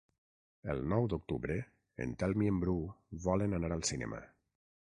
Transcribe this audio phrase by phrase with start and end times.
[0.73, 1.59] El nou d'octubre
[2.05, 2.77] en Telm i en Bru
[3.29, 4.27] volen anar al cinema.